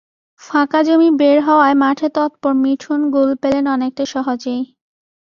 [0.41, 4.61] ফাঁকা জমি বের হওয়ায় মাঠে তৎপর মিঠুন গোল পেলেন অনেকটা সহজেই।